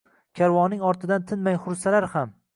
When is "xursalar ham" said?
1.69-2.35